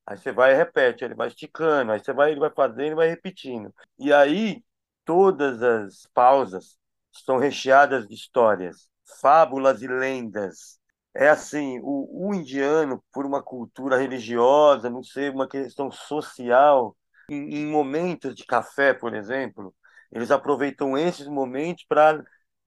aí 0.05 0.17
você 0.17 0.31
vai 0.31 0.53
e 0.53 0.55
repete, 0.55 1.03
ele 1.03 1.15
vai 1.15 1.27
esticando, 1.27 1.91
aí 1.91 1.99
você 1.99 2.13
vai, 2.13 2.31
ele 2.31 2.39
vai 2.39 2.49
fazendo 2.51 2.93
e 2.93 2.95
vai 2.95 3.07
repetindo. 3.09 3.73
E 3.97 4.11
aí, 4.13 4.63
todas 5.05 5.61
as 5.63 6.07
pausas 6.13 6.77
estão 7.11 7.37
recheadas 7.37 8.07
de 8.07 8.15
histórias, 8.15 8.89
fábulas 9.21 9.81
e 9.81 9.87
lendas. 9.87 10.79
É 11.13 11.29
assim, 11.29 11.79
o, 11.81 12.27
o 12.29 12.33
indiano, 12.33 13.03
por 13.11 13.25
uma 13.25 13.41
cultura 13.41 13.97
religiosa, 13.97 14.89
não 14.89 15.03
sei, 15.03 15.29
uma 15.29 15.47
questão 15.47 15.91
social, 15.91 16.95
em, 17.29 17.55
em 17.55 17.65
momentos 17.67 18.35
de 18.35 18.45
café, 18.45 18.93
por 18.93 19.13
exemplo, 19.15 19.73
eles 20.11 20.31
aproveitam 20.31 20.97
esses 20.97 21.27
momentos 21.27 21.85
para 21.87 22.23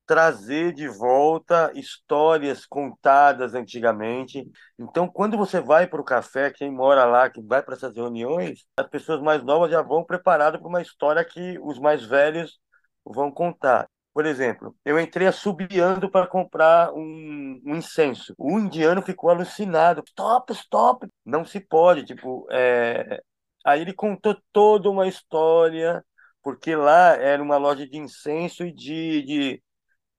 trazer 0.06 0.72
de 0.72 0.88
volta 0.88 1.72
histórias 1.74 2.66
contadas 2.66 3.54
antigamente. 3.54 4.44
Então, 4.78 5.08
quando 5.08 5.36
você 5.36 5.60
vai 5.60 5.86
para 5.86 6.00
o 6.00 6.04
café, 6.04 6.50
quem 6.50 6.70
mora 6.70 7.04
lá, 7.04 7.30
que 7.30 7.40
vai 7.42 7.62
para 7.62 7.74
essas 7.74 7.94
reuniões, 7.94 8.64
as 8.76 8.86
pessoas 8.88 9.20
mais 9.22 9.42
novas 9.42 9.70
já 9.70 9.82
vão 9.82 10.04
preparadas 10.04 10.60
para 10.60 10.68
uma 10.68 10.82
história 10.82 11.24
que 11.24 11.58
os 11.62 11.78
mais 11.78 12.04
velhos 12.04 12.58
vão 13.04 13.30
contar. 13.30 13.88
Por 14.14 14.26
exemplo, 14.26 14.76
eu 14.84 15.00
entrei 15.00 15.26
assobiando 15.26 16.10
para 16.10 16.26
comprar 16.26 16.92
um, 16.92 17.60
um, 17.64 17.76
incenso. 17.76 18.34
O 18.36 18.58
indiano 18.58 19.00
ficou 19.00 19.30
alucinado. 19.30 20.02
Stop, 20.06 20.52
stop! 20.52 21.06
Não 21.24 21.44
se 21.44 21.60
pode. 21.60 22.04
Tipo, 22.04 22.46
é... 22.50 23.22
Aí 23.64 23.80
ele 23.80 23.94
contou 23.94 24.36
toda 24.52 24.90
uma 24.90 25.06
história, 25.08 26.04
porque 26.42 26.76
lá 26.76 27.14
era 27.16 27.42
uma 27.42 27.56
loja 27.56 27.86
de 27.88 27.96
incenso 27.98 28.64
e 28.64 28.72
de, 28.72 29.22
de 29.22 29.62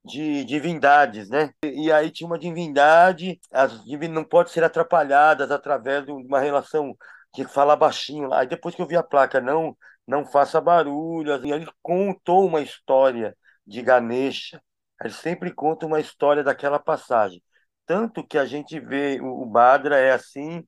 de 0.04 0.44
divindades, 0.46 1.30
né? 1.30 1.54
E 1.64 1.92
aí 1.92 2.12
tinha 2.12 2.28
uma 2.28 2.40
divindade, 2.40 3.40
as 3.52 3.84
divindades 3.84 4.16
não 4.16 4.24
podem 4.24 4.52
ser 4.52 4.64
atrapalhadas 4.64 5.52
através 5.52 6.06
de 6.06 6.12
uma 6.12 6.40
relação 6.40 6.96
de 7.34 7.46
falar 7.46 7.76
baixinho. 7.76 8.34
Aí 8.34 8.48
depois 8.48 8.76
que 8.76 8.82
eu 8.82 8.88
vi 8.88 8.96
a 8.98 9.04
placa, 9.04 9.40
não, 9.42 9.78
não 10.08 10.26
faça 10.26 10.60
barulho, 10.62 11.34
e 11.46 11.52
ele 11.52 11.68
contou 11.82 12.46
uma 12.48 12.62
história 12.62 13.36
de 13.66 13.82
Ganesha. 13.82 14.62
Ele 15.02 15.14
sempre 15.14 15.54
conta 15.54 15.86
uma 15.86 16.00
história 16.00 16.44
daquela 16.44 16.80
passagem. 16.80 17.42
Tanto 17.86 18.26
que 18.26 18.38
a 18.38 18.46
gente 18.46 18.80
vê 18.80 19.20
o, 19.22 19.46
Badra 19.46 19.98
é 19.98 20.12
assim, 20.14 20.66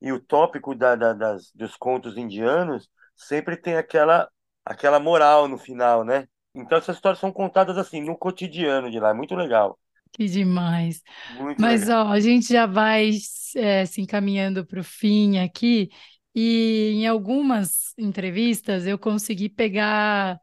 e 0.00 0.12
o 0.12 0.20
tópico 0.20 0.74
da, 0.74 0.94
da, 0.96 1.12
das, 1.12 1.50
dos 1.54 1.76
contos 1.76 2.16
indianos 2.16 2.88
sempre 3.16 3.56
tem 3.56 3.76
aquela, 3.76 4.28
aquela 4.64 5.00
moral 5.00 5.48
no 5.48 5.58
final, 5.58 6.04
né? 6.04 6.26
Então 6.54 6.76
essas 6.78 6.96
histórias 6.96 7.20
são 7.20 7.32
contadas 7.32 7.78
assim, 7.78 8.00
no 8.02 8.16
cotidiano 8.16 8.90
de 8.90 9.00
lá, 9.00 9.10
é 9.10 9.14
muito 9.14 9.34
legal. 9.34 9.78
Que 10.12 10.26
demais. 10.26 11.02
Muito 11.28 11.60
Mas, 11.60 11.88
legal. 11.88 11.88
ó, 11.88 12.08
a 12.08 12.20
gente 12.20 12.48
já 12.52 12.66
vai 12.66 13.10
é, 13.56 13.86
se 13.86 14.00
encaminhando 14.00 14.66
para 14.66 14.80
o 14.80 14.84
fim 14.84 15.38
aqui, 15.38 15.90
e 16.34 16.92
em 16.94 17.06
algumas 17.06 17.94
entrevistas 17.98 18.86
eu 18.86 18.98
consegui 18.98 19.48
pegar 19.48 20.38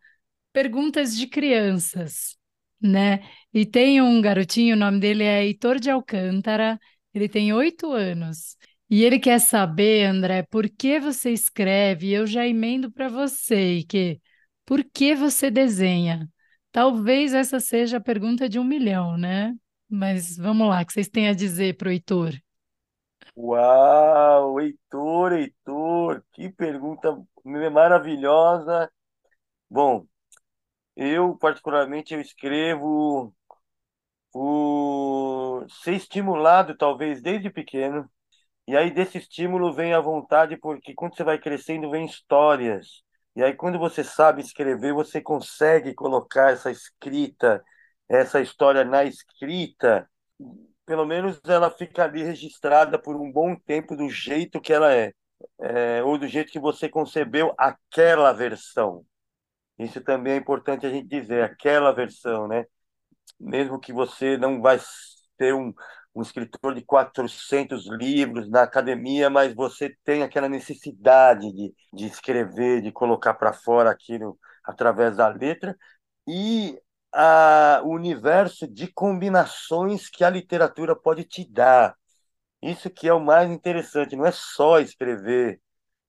perguntas 0.53 1.17
de 1.17 1.27
crianças, 1.27 2.38
né? 2.81 3.21
E 3.53 3.65
tem 3.65 4.01
um 4.01 4.21
garotinho, 4.21 4.75
o 4.75 4.79
nome 4.79 5.00
dele 5.00 5.24
é 5.24 5.43
Heitor 5.45 5.79
de 5.79 5.89
Alcântara, 5.91 6.79
ele 7.13 7.29
tem 7.29 7.53
oito 7.53 7.91
anos. 7.91 8.57
E 8.89 9.03
ele 9.03 9.19
quer 9.19 9.39
saber, 9.39 10.05
André, 10.05 10.43
por 10.43 10.69
que 10.69 11.00
você 11.00 11.31
escreve? 11.31 12.12
Eu 12.13 12.27
já 12.27 12.47
emendo 12.47 12.91
para 12.91 13.09
você, 13.09 13.83
que 13.89 14.21
por 14.65 14.84
que 14.84 15.15
você 15.15 15.51
desenha? 15.51 16.29
Talvez 16.72 17.34
essa 17.34 17.60
seja 17.60 17.98
a 17.98 18.01
pergunta 18.01 18.50
de 18.50 18.60
um 18.60 18.63
milhão, 18.63 19.17
né? 19.17 19.55
Mas 19.89 20.38
vamos 20.38 20.67
lá, 20.67 20.81
o 20.81 20.86
que 20.86 20.93
vocês 20.93 21.07
têm 21.10 21.29
a 21.29 21.34
dizer 21.34 21.77
para 21.77 21.89
o 21.89 21.91
Heitor? 21.91 22.34
Uau, 23.36 24.60
Heitor, 24.60 25.34
Heitor, 25.34 26.24
que 26.34 26.50
pergunta 26.51 27.15
maravilhosa. 27.72 28.91
Bom, 29.69 30.07
eu 30.95 31.38
particularmente 31.38 32.13
eu 32.13 32.22
escrevo 32.22 33.34
por 34.31 35.65
ser 35.69 35.93
estimulado 35.95 36.75
talvez 36.77 37.22
desde 37.22 37.50
pequeno. 37.50 38.10
E 38.67 38.77
aí 38.77 38.91
desse 38.91 39.19
estímulo 39.19 39.74
vem 39.74 39.93
a 39.93 40.01
vontade, 40.01 40.57
porque 40.57 40.93
quando 40.95 41.15
você 41.17 41.24
vai 41.25 41.39
crescendo 41.39 41.91
vem 41.91 42.05
histórias. 42.07 43.04
E 43.36 43.44
aí, 43.44 43.54
quando 43.54 43.77
você 43.77 44.04
sabe 44.04 44.42
escrever, 44.42 44.94
você 44.94 45.22
consegue 45.22 45.94
colocar 45.94 46.51
essa 46.51 46.72
escrita, 46.72 47.63
essa 48.08 48.39
história 48.39 48.86
na 48.86 49.04
escrita, 49.04 50.10
pelo 50.86 51.06
menos 51.06 51.39
ela 51.46 51.70
fica 51.72 52.04
ali 52.06 52.24
registrada 52.24 52.98
por 53.00 53.15
um 53.15 53.32
bom 53.32 53.56
tempo 53.56 53.96
do 53.96 54.10
jeito 54.10 54.62
que 54.62 54.72
ela 54.72 54.94
é, 54.94 55.12
é 55.60 56.04
ou 56.04 56.18
do 56.18 56.27
jeito 56.27 56.51
que 56.51 56.60
você 56.60 56.88
concebeu 56.89 57.54
aquela 57.58 58.32
versão. 58.34 59.06
Isso 59.77 60.01
também 60.01 60.34
é 60.34 60.38
importante 60.38 60.86
a 60.86 60.89
gente 60.89 61.08
dizer, 61.08 61.44
aquela 61.44 61.92
versão, 61.94 62.48
né? 62.48 62.65
Mesmo 63.39 63.80
que 63.80 63.94
você 63.94 64.38
não 64.38 64.62
vai 64.62 64.80
ter 65.38 65.54
um, 65.54 65.74
um 66.15 66.22
escritor 66.22 66.74
de 66.74 66.81
400 66.81 67.88
livros 67.89 68.50
na 68.50 68.63
academia, 68.63 69.29
mas 69.29 69.53
você 69.53 69.95
tem 70.03 70.24
aquela 70.24 70.48
necessidade 70.48 71.51
de, 71.51 71.74
de 71.93 72.05
escrever, 72.05 72.81
de 72.81 72.91
colocar 72.91 73.34
para 73.34 73.51
fora 73.53 73.91
aquilo 73.91 74.39
através 74.63 75.17
da 75.17 75.27
letra, 75.27 75.77
e 76.27 76.79
a, 77.13 77.81
o 77.84 77.89
universo 77.89 78.67
de 78.67 78.88
combinações 78.93 80.10
que 80.10 80.24
a 80.24 80.29
literatura 80.29 80.95
pode 80.95 81.24
te 81.25 81.50
dar. 81.50 81.95
Isso 82.62 82.89
que 82.89 83.07
é 83.07 83.13
o 83.13 83.19
mais 83.19 83.50
interessante, 83.51 84.15
não 84.15 84.25
é 84.25 84.31
só 84.31 84.79
escrever, 84.79 85.62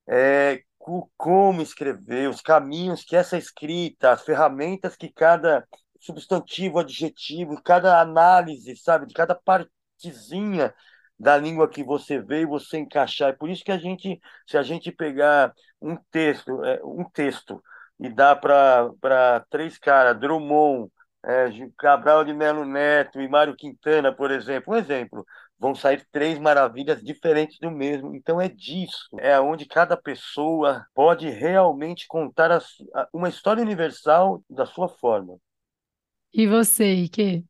é 0.09 0.63
como 1.17 1.63
escrever, 1.63 2.29
os 2.31 2.41
caminhos 2.41 3.05
que 3.05 3.17
essa 3.17 3.37
escrita, 3.37 4.13
as 4.13 4.23
ferramentas 4.23 4.97
que 4.97 5.13
cada 5.13 5.67
substantivo, 6.01 6.79
adjetivo, 6.79 7.61
cada 7.63 8.01
análise, 8.01 8.77
sabe, 8.77 9.07
de 9.07 9.15
cada 9.15 9.35
parte 9.35 9.71
partezinha 9.97 10.75
da 11.19 11.37
língua 11.37 11.69
que 11.69 11.83
você 11.83 12.21
vê 12.21 12.43
e 12.43 12.47
você 12.47 12.79
encaixar. 12.79 13.31
É 13.31 13.33
por 13.33 13.49
isso 13.49 13.65
que 13.65 13.73
a 13.73 13.79
gente, 13.79 14.21
se 14.47 14.57
a 14.59 14.63
gente 14.63 14.93
pegar 14.93 15.53
um 15.81 15.97
texto, 16.11 16.63
é, 16.65 16.81
um 16.85 17.05
texto 17.05 17.63
e 17.99 18.09
dá 18.09 18.37
para 18.37 19.45
três 19.49 19.79
caras, 19.79 20.19
Drummond, 20.19 20.91
é, 21.25 21.49
Cabral 21.79 22.25
de 22.25 22.33
Melo 22.35 22.65
Neto 22.65 23.21
e 23.21 23.29
Mário 23.29 23.57
Quintana, 23.57 24.13
por 24.13 24.31
exemplo, 24.31 24.75
um 24.75 24.77
exemplo, 24.77 25.25
vão 25.59 25.75
sair 25.75 26.07
três 26.13 26.39
maravilhas 26.39 27.03
diferentes 27.03 27.59
do 27.59 27.71
mesmo. 27.71 28.15
Então 28.15 28.39
é 28.39 28.49
disso, 28.49 29.09
é 29.19 29.41
onde 29.41 29.65
cada 29.65 29.97
pessoa 29.97 30.85
pode 30.95 31.29
realmente 31.31 32.07
contar 32.07 32.53
a, 32.53 32.59
a, 32.95 33.09
uma 33.13 33.31
história 33.31 33.63
universal 33.63 34.43
da 34.51 34.67
sua 34.67 34.89
forma. 34.89 35.39
E 36.33 36.47
você, 36.47 36.93
Ike? 36.93 37.47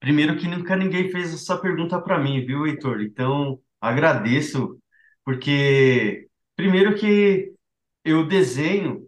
Primeiro 0.00 0.36
que 0.36 0.46
nunca 0.48 0.76
ninguém 0.76 1.10
fez 1.10 1.32
essa 1.34 1.56
pergunta 1.58 2.00
para 2.00 2.18
mim, 2.18 2.44
viu, 2.44 2.66
Heitor? 2.66 3.00
Então, 3.02 3.58
agradeço, 3.80 4.78
porque 5.24 6.28
primeiro 6.54 6.94
que 6.96 7.52
eu 8.04 8.26
desenho, 8.26 9.06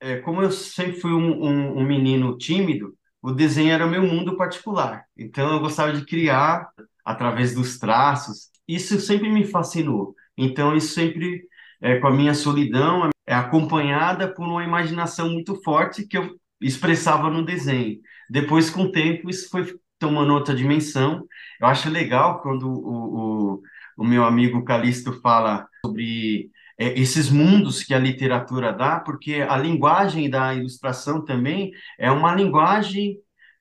é, 0.00 0.18
como 0.18 0.42
eu 0.42 0.50
sempre 0.52 1.00
fui 1.00 1.12
um, 1.12 1.44
um, 1.44 1.78
um 1.80 1.86
menino 1.86 2.36
tímido, 2.38 2.96
o 3.22 3.32
desenho 3.32 3.72
era 3.72 3.86
o 3.86 3.90
meu 3.90 4.02
mundo 4.02 4.36
particular. 4.36 5.04
Então, 5.16 5.52
eu 5.52 5.60
gostava 5.60 5.92
de 5.92 6.04
criar 6.06 6.70
através 7.04 7.54
dos 7.54 7.78
traços. 7.78 8.50
Isso 8.68 9.00
sempre 9.00 9.28
me 9.30 9.44
fascinou. 9.46 10.14
Então, 10.36 10.76
isso 10.76 10.94
sempre, 10.94 11.46
é, 11.80 11.98
com 11.98 12.08
a 12.08 12.12
minha 12.12 12.34
solidão, 12.34 13.10
é 13.26 13.34
acompanhada 13.34 14.32
por 14.32 14.46
uma 14.46 14.64
imaginação 14.64 15.30
muito 15.30 15.60
forte 15.62 16.06
que 16.06 16.18
eu 16.18 16.36
expressava 16.60 17.30
no 17.30 17.44
desenho. 17.44 18.00
Depois, 18.30 18.70
com 18.70 18.82
o 18.84 18.92
tempo, 18.92 19.30
isso 19.30 19.48
foi 19.50 19.64
tomando 19.98 20.32
outra 20.32 20.54
dimensão. 20.54 21.26
Eu 21.60 21.66
acho 21.66 21.90
legal 21.90 22.40
quando 22.40 22.68
o, 22.68 23.54
o, 23.56 23.62
o 23.98 24.04
meu 24.04 24.24
amigo 24.24 24.64
Calixto 24.64 25.20
fala 25.20 25.68
sobre 25.84 26.50
é, 26.78 26.98
esses 26.98 27.30
mundos 27.30 27.82
que 27.82 27.94
a 27.94 27.98
literatura 27.98 28.72
dá, 28.72 29.00
porque 29.00 29.34
a 29.36 29.56
linguagem 29.56 30.28
da 30.28 30.54
ilustração 30.54 31.24
também 31.24 31.72
é 31.98 32.10
uma 32.10 32.34
linguagem 32.34 33.18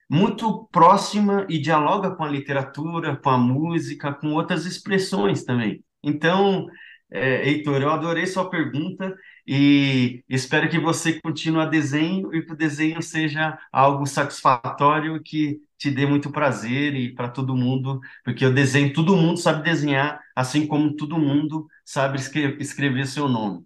muito 0.10 0.68
próxima 0.72 1.46
e 1.50 1.58
dialoga 1.60 2.12
com 2.12 2.24
a 2.24 2.30
literatura, 2.30 3.16
com 3.16 3.30
a 3.30 3.38
música, 3.38 4.14
com 4.14 4.34
outras 4.34 4.66
expressões 4.66 5.44
também. 5.44 5.84
Então, 6.04 6.68
é, 7.12 7.48
Heitor, 7.48 7.82
eu 7.82 7.90
adorei 7.90 8.26
sua 8.26 8.50
pergunta 8.50 9.16
e 9.48 10.24
espero 10.30 10.70
que 10.70 10.80
você 10.80 11.20
continue 11.22 11.62
a 11.62 11.66
desenho 11.66 12.34
e 12.34 12.42
que 12.44 12.54
o 12.54 12.58
desenho 12.58 13.02
seja 13.02 13.58
algo 13.72 14.06
satisfatório 14.06 15.22
que 15.24 15.60
te 15.78 15.92
dê 15.92 16.06
muito 16.06 16.32
prazer 16.32 16.96
e 16.96 17.14
para 17.14 17.30
todo 17.30 17.56
mundo, 17.56 18.00
porque 18.24 18.46
o 18.46 18.54
desenho, 18.54 18.94
todo 18.94 19.16
mundo 19.16 19.38
sabe 19.38 19.64
desenhar, 19.64 20.22
assim 20.36 20.68
como 20.68 20.96
todo 20.96 21.18
mundo 21.18 21.68
sabe 21.84 22.18
escrever, 22.18 22.60
escrever 22.62 23.08
seu 23.08 23.28
nome. 23.28 23.66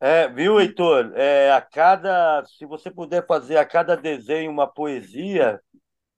É, 0.00 0.28
viu, 0.28 0.60
Heitor? 0.60 1.12
É, 1.14 1.52
a 1.52 1.60
cada, 1.60 2.44
se 2.44 2.66
você 2.66 2.90
puder 2.90 3.26
fazer 3.26 3.56
a 3.56 3.64
cada 3.64 3.96
desenho 3.96 4.50
uma 4.50 4.66
poesia, 4.66 5.60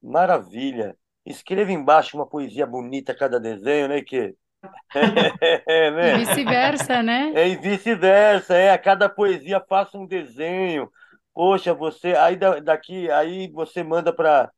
maravilha. 0.03 0.97
Escreva 1.25 1.73
embaixo 1.73 2.17
uma 2.17 2.27
poesia 2.27 2.67
bonita 2.67 3.13
a 3.13 3.17
cada 3.17 3.41
desenho, 3.41 3.89
né, 3.89 4.03
que 4.03 4.35
é, 5.67 5.91
né? 5.91 6.15
E 6.15 6.25
vice-versa, 6.25 7.03
né? 7.03 7.33
É, 7.35 7.49
e 7.49 7.57
vice-versa, 7.57 8.55
é, 8.55 8.71
a 8.71 8.79
cada 8.79 9.09
poesia 9.09 9.61
faça 9.69 9.99
um 9.99 10.07
desenho. 10.07 10.91
Poxa, 11.35 11.75
você 11.75 12.15
aí 12.15 12.37
daqui, 12.37 13.11
aí 13.11 13.51
você 13.53 13.83
manda 13.83 14.13
para 14.13 14.51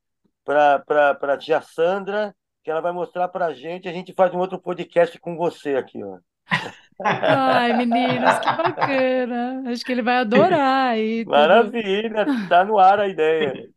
para 0.49 1.15
para 1.15 1.37
tia 1.37 1.61
Sandra, 1.61 2.35
que 2.65 2.71
ela 2.71 2.81
vai 2.81 2.93
mostrar 2.93 3.29
para 3.29 3.47
a 3.47 3.53
gente, 3.53 3.87
a 3.87 3.93
gente 3.93 4.15
faz 4.15 4.33
um 4.33 4.39
outro 4.39 4.59
podcast 4.59 5.19
com 5.19 5.37
você 5.37 5.77
aqui, 5.77 6.03
ó. 6.03 6.19
Ai, 7.05 7.75
meninos, 7.75 8.39
que 8.39 8.47
bacana. 8.47 9.63
Acho 9.67 9.85
que 9.85 9.93
ele 9.93 10.03
vai 10.03 10.17
adorar 10.17 10.93
aí. 10.93 11.25
Maravilha, 11.27 12.25
tá 12.49 12.65
no 12.65 12.79
ar 12.79 12.99
a 12.99 13.07
ideia. 13.07 13.69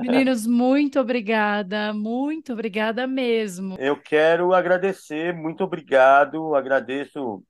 Meninos, 0.00 0.46
muito 0.46 1.00
obrigada, 1.00 1.92
muito 1.92 2.52
obrigada 2.52 3.06
mesmo. 3.06 3.76
Eu 3.78 3.96
quero 3.96 4.54
agradecer, 4.54 5.34
muito 5.34 5.64
obrigado, 5.64 6.54
agradeço. 6.54 7.42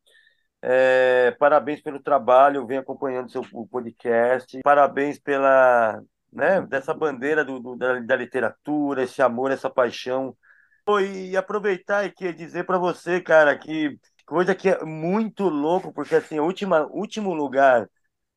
É, 0.63 1.35
parabéns 1.39 1.83
pelo 1.83 2.01
trabalho, 2.01 2.59
eu 2.59 2.67
venho 2.67 2.81
acompanhando 2.81 3.31
seu 3.31 3.43
podcast. 3.71 4.59
Parabéns 4.63 5.19
pela, 5.19 6.01
né, 6.33 6.61
dessa 6.63 6.95
bandeira 6.95 7.45
do, 7.45 7.61
do 7.61 7.77
da, 7.77 8.01
da, 8.01 8.17
literatura, 8.17 9.03
esse 9.03 9.21
amor, 9.21 9.51
essa 9.51 9.69
paixão. 9.69 10.37
E 11.01 11.37
aproveitar 11.37 12.05
e 12.07 12.33
dizer 12.33 12.65
para 12.65 12.79
você, 12.79 13.21
cara, 13.21 13.57
que 13.57 13.99
coisa 14.27 14.55
que 14.55 14.69
é 14.69 14.85
muito 14.85 15.49
louco, 15.49 15.93
porque 15.93 16.17
assim, 16.17 16.41
última, 16.41 16.87
último 16.91 17.35
lugar, 17.35 17.89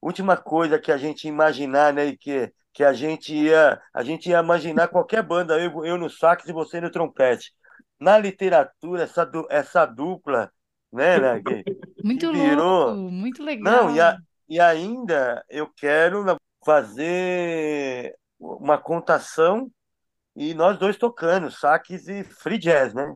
última 0.02 0.38
coisa 0.38 0.78
que 0.78 0.92
a 0.92 0.98
gente 0.98 1.28
imaginar, 1.28 1.94
né, 1.94 2.08
e 2.08 2.18
que 2.18 2.52
que 2.76 2.84
a 2.84 2.92
gente 2.92 3.34
ia, 3.34 3.82
a 3.94 4.04
gente 4.04 4.30
ia 4.30 4.40
imaginar 4.40 4.90
qualquer 4.90 5.24
banda, 5.24 5.58
eu, 5.58 5.86
eu 5.86 5.98
no 5.98 6.10
sax 6.10 6.46
e 6.46 6.52
você 6.52 6.82
no 6.82 6.92
trompete. 6.92 7.54
Na 7.98 8.18
literatura, 8.18 9.04
essa, 9.04 9.32
essa 9.50 9.86
dupla, 9.86 10.52
né, 10.92 11.18
né 11.18 11.42
que, 11.42 11.64
muito 12.04 12.30
que 12.30 12.38
virou... 12.38 12.88
louco, 12.88 13.12
muito 13.12 13.42
legal. 13.42 13.86
Não, 13.86 13.96
e, 13.96 14.02
a, 14.02 14.18
e 14.50 14.60
ainda 14.60 15.42
eu 15.50 15.72
quero 15.74 16.26
fazer 16.66 18.16
uma 18.40 18.78
contação 18.78 19.72
e 20.36 20.54
nós 20.56 20.78
dois 20.78 20.98
tocando, 20.98 21.52
sax 21.52 22.08
e 22.08 22.24
free 22.24 22.58
jazz, 22.58 22.94
né? 22.94 23.16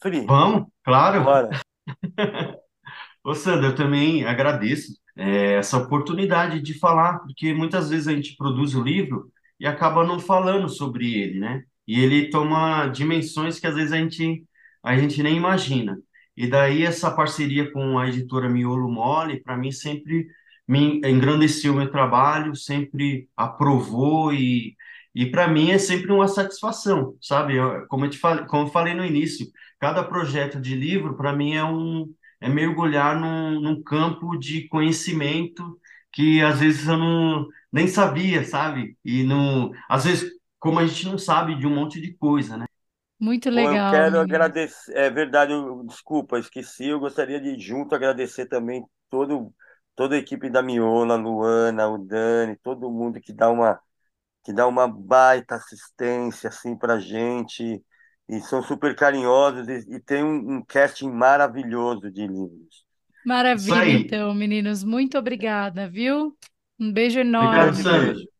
Free. 0.00 0.24
Vamos, 0.24 0.68
claro. 0.84 1.24
Bora. 1.24 1.50
Ô, 3.22 3.34
Sandra, 3.34 3.68
eu 3.68 3.74
também 3.74 4.24
agradeço 4.24 4.92
é, 5.16 5.54
essa 5.54 5.76
oportunidade 5.76 6.60
de 6.60 6.78
falar, 6.78 7.18
porque 7.18 7.52
muitas 7.52 7.90
vezes 7.90 8.06
a 8.06 8.12
gente 8.12 8.36
produz 8.36 8.74
o 8.74 8.82
livro 8.82 9.30
e 9.58 9.66
acaba 9.66 10.06
não 10.06 10.20
falando 10.20 10.68
sobre 10.68 11.14
ele, 11.14 11.40
né? 11.40 11.64
E 11.86 12.00
ele 12.00 12.30
toma 12.30 12.86
dimensões 12.86 13.58
que 13.58 13.66
às 13.66 13.74
vezes 13.74 13.92
a 13.92 13.96
gente, 13.96 14.44
a 14.82 14.96
gente 14.96 15.22
nem 15.22 15.36
imagina. 15.36 15.98
E 16.36 16.46
daí 16.46 16.84
essa 16.84 17.10
parceria 17.10 17.70
com 17.72 17.98
a 17.98 18.08
editora 18.08 18.48
Miolo 18.48 18.90
Mole, 18.90 19.42
para 19.42 19.56
mim 19.56 19.70
sempre 19.70 20.26
me 20.66 21.00
engrandeceu 21.04 21.72
o 21.72 21.76
meu 21.76 21.90
trabalho, 21.90 22.56
sempre 22.56 23.28
aprovou 23.36 24.32
e, 24.32 24.76
e 25.14 25.26
para 25.26 25.48
mim 25.48 25.70
é 25.70 25.78
sempre 25.78 26.12
uma 26.12 26.28
satisfação, 26.28 27.16
sabe? 27.20 27.56
Eu, 27.56 27.86
como 27.88 28.04
eu 28.06 28.10
te 28.10 28.18
falei, 28.18 28.44
como 28.46 28.66
eu 28.66 28.72
falei 28.72 28.94
no 28.94 29.04
início, 29.04 29.46
cada 29.78 30.02
projeto 30.04 30.60
de 30.60 30.74
livro 30.74 31.16
para 31.16 31.32
mim 31.32 31.54
é 31.54 31.64
um 31.64 32.12
é 32.40 32.48
mergulhar 32.48 33.18
num, 33.18 33.60
num 33.60 33.82
campo 33.82 34.36
de 34.36 34.68
conhecimento 34.68 35.78
que 36.12 36.42
às 36.42 36.60
vezes 36.60 36.86
eu 36.86 36.96
não, 36.96 37.48
nem 37.72 37.88
sabia, 37.88 38.44
sabe? 38.44 38.96
E 39.04 39.24
não, 39.24 39.72
às 39.88 40.04
vezes, 40.04 40.30
como 40.60 40.78
a 40.78 40.86
gente 40.86 41.06
não 41.06 41.18
sabe 41.18 41.56
de 41.56 41.66
um 41.66 41.74
monte 41.74 42.00
de 42.00 42.14
coisa, 42.14 42.56
né? 42.56 42.66
Muito 43.18 43.50
legal. 43.50 43.86
eu 43.86 43.90
quero 43.90 44.20
agradecer, 44.20 44.96
é 44.96 45.10
verdade, 45.10 45.52
eu, 45.52 45.82
desculpa, 45.84 46.38
esqueci, 46.38 46.86
eu 46.86 47.00
gostaria 47.00 47.40
de 47.40 47.58
junto 47.58 47.94
agradecer 47.94 48.46
também 48.46 48.84
todo, 49.10 49.52
toda 49.94 50.14
a 50.16 50.18
equipe 50.18 50.50
da 50.50 50.62
Miola, 50.62 51.14
a 51.14 51.16
Luana, 51.16 51.88
o 51.88 51.98
Dani, 51.98 52.56
todo 52.62 52.90
mundo 52.90 53.20
que 53.20 53.32
dá 53.32 53.50
uma 53.50 53.80
que 54.44 54.52
dá 54.52 54.66
uma 54.66 54.88
baita 54.88 55.56
assistência 55.56 56.48
assim 56.50 56.76
pra 56.76 56.98
gente 57.00 57.84
e 58.28 58.40
são 58.42 58.62
super 58.62 58.96
carinhosos 58.96 59.68
e, 59.68 59.96
e 59.96 60.00
tem 60.00 60.24
um, 60.24 60.56
um 60.58 60.64
casting 60.64 61.10
maravilhoso 61.10 62.10
de 62.10 62.26
livros. 62.26 62.84
Maravilha, 63.24 63.90
então, 63.92 64.34
meninos. 64.34 64.84
Muito 64.84 65.18
obrigada, 65.18 65.88
viu? 65.88 66.36
Um 66.78 66.92
beijo 66.92 67.20
enorme. 67.20 67.82
Obrigado. 67.82 68.33